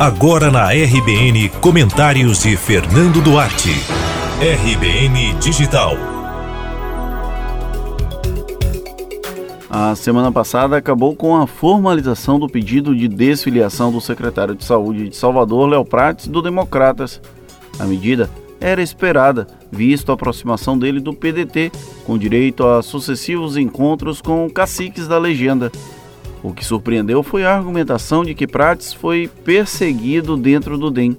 Agora 0.00 0.50
na 0.50 0.70
RBN, 0.70 1.50
comentários 1.60 2.42
de 2.42 2.56
Fernando 2.56 3.20
Duarte. 3.20 3.68
RBN 4.40 5.34
Digital. 5.38 5.92
A 9.68 9.94
semana 9.94 10.32
passada 10.32 10.78
acabou 10.78 11.14
com 11.14 11.36
a 11.36 11.46
formalização 11.46 12.38
do 12.38 12.48
pedido 12.48 12.96
de 12.96 13.08
desfiliação 13.08 13.92
do 13.92 14.00
secretário 14.00 14.54
de 14.54 14.64
Saúde 14.64 15.10
de 15.10 15.16
Salvador, 15.16 15.68
Léo 15.68 15.84
Prates, 15.84 16.28
do 16.28 16.40
Democratas. 16.40 17.20
A 17.78 17.84
medida 17.84 18.30
era 18.58 18.80
esperada, 18.80 19.46
visto 19.70 20.10
a 20.10 20.14
aproximação 20.14 20.78
dele 20.78 21.00
do 21.00 21.12
PDT, 21.12 21.70
com 22.06 22.16
direito 22.16 22.66
a 22.66 22.82
sucessivos 22.82 23.58
encontros 23.58 24.22
com 24.22 24.48
caciques 24.48 25.06
da 25.06 25.18
legenda. 25.18 25.70
O 26.42 26.52
que 26.52 26.64
surpreendeu 26.64 27.22
foi 27.22 27.44
a 27.44 27.54
argumentação 27.54 28.24
de 28.24 28.34
que 28.34 28.46
Prates 28.46 28.92
foi 28.92 29.28
perseguido 29.44 30.36
dentro 30.36 30.78
do 30.78 30.90
DEM. 30.90 31.16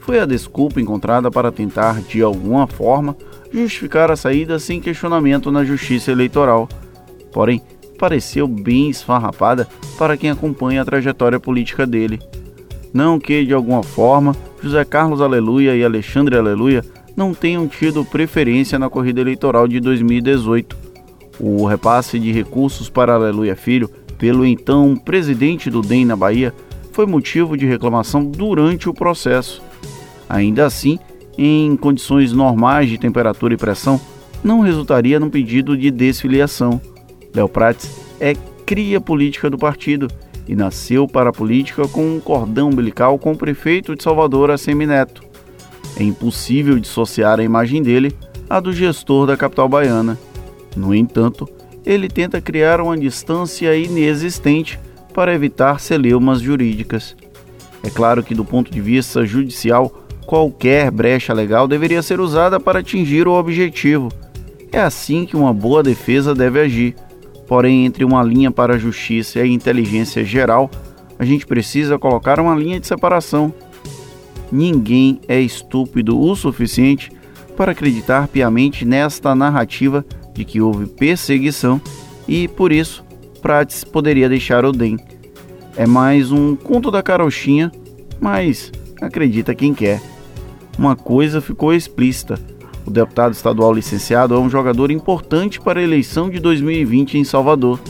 Foi 0.00 0.18
a 0.18 0.26
desculpa 0.26 0.80
encontrada 0.80 1.30
para 1.30 1.52
tentar, 1.52 2.00
de 2.00 2.22
alguma 2.22 2.66
forma, 2.66 3.14
justificar 3.52 4.10
a 4.10 4.16
saída 4.16 4.58
sem 4.58 4.80
questionamento 4.80 5.52
na 5.52 5.64
justiça 5.64 6.10
eleitoral. 6.10 6.66
Porém, 7.30 7.60
pareceu 7.98 8.48
bem 8.48 8.88
esfarrapada 8.88 9.68
para 9.98 10.16
quem 10.16 10.30
acompanha 10.30 10.80
a 10.80 10.84
trajetória 10.84 11.38
política 11.38 11.86
dele. 11.86 12.18
Não 12.92 13.18
que, 13.18 13.44
de 13.44 13.52
alguma 13.52 13.82
forma, 13.82 14.34
José 14.62 14.82
Carlos 14.84 15.20
Aleluia 15.20 15.76
e 15.76 15.84
Alexandre 15.84 16.38
Aleluia 16.38 16.82
não 17.14 17.34
tenham 17.34 17.68
tido 17.68 18.04
preferência 18.04 18.78
na 18.78 18.88
corrida 18.88 19.20
eleitoral 19.20 19.68
de 19.68 19.78
2018. 19.78 20.74
O 21.38 21.66
repasse 21.66 22.18
de 22.18 22.32
recursos 22.32 22.88
para 22.88 23.14
Aleluia 23.14 23.54
Filho 23.54 23.90
pelo 24.18 24.44
então 24.44 24.96
presidente 24.96 25.70
do 25.70 25.80
DEM 25.80 26.04
na 26.04 26.16
Bahia 26.16 26.52
foi 26.92 27.06
motivo 27.06 27.56
de 27.56 27.64
reclamação 27.64 28.24
durante 28.24 28.88
o 28.88 28.94
processo. 28.94 29.62
Ainda 30.28 30.66
assim, 30.66 30.98
em 31.38 31.76
condições 31.76 32.32
normais 32.32 32.88
de 32.90 32.98
temperatura 32.98 33.54
e 33.54 33.56
pressão, 33.56 34.00
não 34.42 34.60
resultaria 34.60 35.20
num 35.20 35.30
pedido 35.30 35.76
de 35.76 35.90
desfiliação. 35.90 36.80
Léo 37.32 37.48
Prates 37.48 37.88
é 38.20 38.34
cria 38.66 39.00
política 39.00 39.48
do 39.48 39.56
partido 39.56 40.08
e 40.48 40.56
nasceu 40.56 41.06
para 41.06 41.30
a 41.30 41.32
política 41.32 41.86
com 41.86 42.16
um 42.16 42.20
cordão 42.20 42.70
umbilical 42.70 43.18
com 43.18 43.32
o 43.32 43.36
prefeito 43.36 43.94
de 43.94 44.02
Salvador, 44.02 44.50
Assemineto. 44.50 45.22
É 45.96 46.02
impossível 46.02 46.78
dissociar 46.78 47.38
a 47.38 47.44
imagem 47.44 47.82
dele 47.82 48.12
à 48.48 48.58
do 48.58 48.72
gestor 48.72 49.26
da 49.26 49.36
capital 49.36 49.68
baiana. 49.68 50.18
No 50.76 50.94
entanto, 50.94 51.48
ele 51.88 52.06
tenta 52.06 52.38
criar 52.38 52.82
uma 52.82 52.98
distância 52.98 53.74
inexistente 53.74 54.78
para 55.14 55.34
evitar 55.34 55.80
celeumas 55.80 56.38
jurídicas. 56.38 57.16
É 57.82 57.88
claro 57.88 58.22
que, 58.22 58.34
do 58.34 58.44
ponto 58.44 58.70
de 58.70 58.78
vista 58.78 59.24
judicial, 59.24 60.06
qualquer 60.26 60.90
brecha 60.90 61.32
legal 61.32 61.66
deveria 61.66 62.02
ser 62.02 62.20
usada 62.20 62.60
para 62.60 62.80
atingir 62.80 63.26
o 63.26 63.32
objetivo. 63.32 64.10
É 64.70 64.78
assim 64.78 65.24
que 65.24 65.34
uma 65.34 65.54
boa 65.54 65.82
defesa 65.82 66.34
deve 66.34 66.60
agir. 66.60 66.94
Porém, 67.46 67.86
entre 67.86 68.04
uma 68.04 68.22
linha 68.22 68.50
para 68.50 68.74
a 68.74 68.78
justiça 68.78 69.38
e 69.38 69.42
a 69.42 69.46
inteligência 69.46 70.22
geral, 70.22 70.70
a 71.18 71.24
gente 71.24 71.46
precisa 71.46 71.98
colocar 71.98 72.38
uma 72.38 72.54
linha 72.54 72.78
de 72.78 72.86
separação. 72.86 73.50
Ninguém 74.52 75.22
é 75.26 75.40
estúpido 75.40 76.20
o 76.20 76.36
suficiente 76.36 77.10
para 77.56 77.72
acreditar 77.72 78.28
piamente 78.28 78.84
nesta 78.84 79.34
narrativa 79.34 80.04
de 80.38 80.44
que 80.44 80.60
houve 80.60 80.86
perseguição 80.86 81.80
e, 82.26 82.46
por 82.46 82.70
isso, 82.70 83.04
Prates 83.42 83.82
poderia 83.82 84.28
deixar 84.28 84.64
o 84.64 84.72
DEM. 84.72 84.96
É 85.76 85.86
mais 85.86 86.30
um 86.30 86.54
conto 86.54 86.90
da 86.90 87.02
carochinha, 87.02 87.72
mas 88.20 88.72
acredita 89.00 89.54
quem 89.54 89.74
quer. 89.74 90.00
Uma 90.78 90.94
coisa 90.94 91.40
ficou 91.40 91.74
explícita: 91.74 92.38
o 92.86 92.90
deputado 92.90 93.32
estadual 93.32 93.72
licenciado 93.72 94.34
é 94.34 94.38
um 94.38 94.48
jogador 94.48 94.90
importante 94.90 95.60
para 95.60 95.80
a 95.80 95.82
eleição 95.82 96.30
de 96.30 96.38
2020 96.38 97.18
em 97.18 97.24
Salvador. 97.24 97.80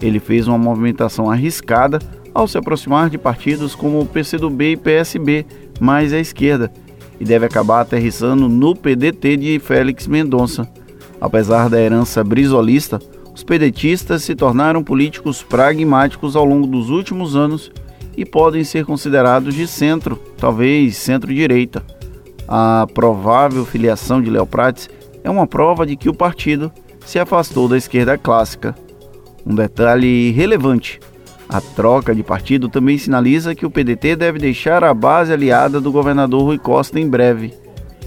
Ele 0.00 0.18
fez 0.18 0.48
uma 0.48 0.58
movimentação 0.58 1.30
arriscada 1.30 2.00
ao 2.34 2.48
se 2.48 2.58
aproximar 2.58 3.10
de 3.10 3.18
partidos 3.18 3.74
como 3.74 4.00
o 4.00 4.06
PCdoB 4.06 4.72
e 4.72 4.76
PSB, 4.76 5.46
mais 5.80 6.12
à 6.12 6.18
esquerda, 6.18 6.72
e 7.20 7.24
deve 7.24 7.46
acabar 7.46 7.80
aterrissando 7.80 8.48
no 8.48 8.74
PDT 8.74 9.36
de 9.36 9.58
Félix 9.60 10.08
Mendonça. 10.08 10.68
Apesar 11.22 11.70
da 11.70 11.80
herança 11.80 12.24
brisolista, 12.24 12.98
os 13.32 13.44
pedetistas 13.44 14.24
se 14.24 14.34
tornaram 14.34 14.82
políticos 14.82 15.40
pragmáticos 15.40 16.34
ao 16.34 16.44
longo 16.44 16.66
dos 16.66 16.90
últimos 16.90 17.36
anos 17.36 17.70
e 18.16 18.24
podem 18.26 18.64
ser 18.64 18.84
considerados 18.84 19.54
de 19.54 19.68
centro, 19.68 20.16
talvez 20.36 20.96
centro-direita. 20.96 21.86
A 22.48 22.88
provável 22.92 23.64
filiação 23.64 24.20
de 24.20 24.30
Léo 24.30 24.44
Prates 24.44 24.90
é 25.22 25.30
uma 25.30 25.46
prova 25.46 25.86
de 25.86 25.94
que 25.94 26.08
o 26.08 26.14
partido 26.14 26.72
se 27.06 27.20
afastou 27.20 27.68
da 27.68 27.78
esquerda 27.78 28.18
clássica. 28.18 28.74
Um 29.46 29.54
detalhe 29.54 30.32
relevante: 30.32 30.98
a 31.48 31.60
troca 31.60 32.12
de 32.12 32.24
partido 32.24 32.68
também 32.68 32.98
sinaliza 32.98 33.54
que 33.54 33.64
o 33.64 33.70
PDT 33.70 34.16
deve 34.16 34.40
deixar 34.40 34.82
a 34.82 34.92
base 34.92 35.32
aliada 35.32 35.80
do 35.80 35.92
governador 35.92 36.42
Rui 36.42 36.58
Costa 36.58 36.98
em 36.98 37.08
breve. 37.08 37.61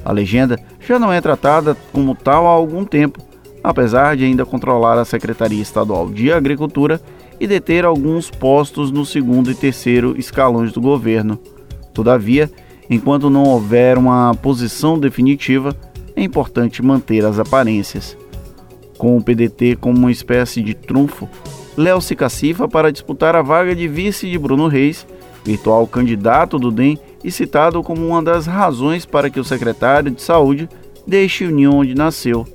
A 0.05 0.11
legenda 0.11 0.59
já 0.79 0.99
não 0.99 1.11
é 1.11 1.19
tratada 1.19 1.75
como 1.91 2.13
tal 2.13 2.45
há 2.45 2.51
algum 2.51 2.85
tempo, 2.85 3.19
apesar 3.63 4.15
de 4.15 4.23
ainda 4.23 4.45
controlar 4.45 4.99
a 4.99 5.03
Secretaria 5.03 5.61
Estadual 5.61 6.09
de 6.09 6.31
Agricultura 6.31 7.01
e 7.39 7.47
deter 7.47 7.83
alguns 7.83 8.29
postos 8.29 8.91
no 8.91 9.03
segundo 9.03 9.49
e 9.49 9.55
terceiro 9.55 10.15
escalões 10.15 10.71
do 10.71 10.79
governo. 10.79 11.39
Todavia, 11.91 12.51
enquanto 12.87 13.31
não 13.31 13.43
houver 13.43 13.97
uma 13.97 14.35
posição 14.35 14.99
definitiva, 14.99 15.75
é 16.15 16.21
importante 16.21 16.83
manter 16.83 17.25
as 17.25 17.39
aparências. 17.39 18.15
Com 18.99 19.17
o 19.17 19.23
PDT 19.23 19.75
como 19.75 19.97
uma 19.97 20.11
espécie 20.11 20.61
de 20.61 20.75
trunfo, 20.75 21.27
Léo 21.75 21.99
se 21.99 22.15
cacifa 22.15 22.67
para 22.67 22.91
disputar 22.91 23.35
a 23.35 23.41
vaga 23.41 23.75
de 23.75 23.87
vice 23.87 24.29
de 24.29 24.37
Bruno 24.37 24.67
Reis, 24.67 25.05
virtual 25.43 25.85
candidato 25.87 26.57
do 26.57 26.71
DEM 26.71 26.97
e 27.25 27.31
citado 27.31 27.81
como 27.81 28.07
uma 28.07 28.21
das 28.21 28.45
razões 28.45 29.03
para 29.03 29.31
que 29.31 29.39
o 29.39 29.43
secretário 29.43 30.11
de 30.11 30.21
Saúde 30.21 30.69
deixe 31.07 31.47
União 31.47 31.79
onde 31.79 31.95
nasceu. 31.95 32.45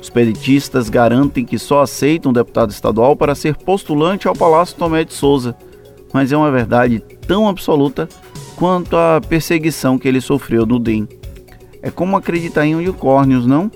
Os 0.00 0.08
pedetistas 0.08 0.88
garantem 0.88 1.44
que 1.44 1.58
só 1.58 1.82
aceitam 1.82 2.30
um 2.30 2.32
deputado 2.32 2.70
estadual 2.70 3.16
para 3.16 3.34
ser 3.34 3.56
postulante 3.56 4.28
ao 4.28 4.34
Palácio 4.36 4.76
Tomé 4.76 5.02
de 5.02 5.12
Souza, 5.12 5.56
mas 6.12 6.30
é 6.30 6.36
uma 6.36 6.52
verdade 6.52 7.02
tão 7.26 7.48
absoluta 7.48 8.08
quanto 8.54 8.96
a 8.96 9.20
perseguição 9.28 9.98
que 9.98 10.06
ele 10.06 10.20
sofreu 10.20 10.64
no 10.64 10.78
DEM. 10.78 11.08
É 11.82 11.90
como 11.90 12.16
acreditar 12.16 12.64
em 12.64 12.76
unicórnios, 12.76 13.44
não? 13.44 13.68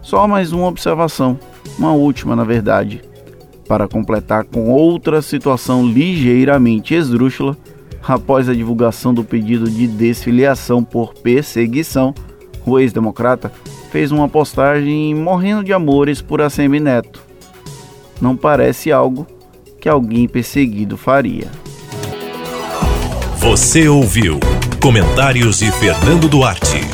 Só 0.00 0.26
mais 0.26 0.52
uma 0.52 0.68
observação, 0.68 1.38
uma 1.78 1.92
última 1.92 2.34
na 2.34 2.44
verdade. 2.44 3.02
Para 3.68 3.86
completar 3.86 4.44
com 4.44 4.70
outra 4.70 5.20
situação 5.20 5.86
ligeiramente 5.86 6.94
esdrúxula, 6.94 7.54
após 8.06 8.48
a 8.48 8.54
divulgação 8.54 9.14
do 9.14 9.24
pedido 9.24 9.68
de 9.68 9.86
desfiliação 9.86 10.84
por 10.84 11.14
perseguição, 11.14 12.14
o 12.66 12.78
ex-democrata 12.78 13.52
fez 13.90 14.12
uma 14.12 14.28
postagem 14.28 15.14
morrendo 15.14 15.64
de 15.64 15.72
amores 15.72 16.20
por 16.20 16.40
ACM 16.40 16.80
Neto. 16.80 17.22
Não 18.20 18.36
parece 18.36 18.90
algo 18.92 19.26
que 19.80 19.88
alguém 19.88 20.26
perseguido 20.28 20.96
faria. 20.96 21.48
Você 23.38 23.88
ouviu 23.88 24.40
comentários 24.80 25.58
de 25.58 25.70
Fernando 25.72 26.28
Duarte. 26.28 26.93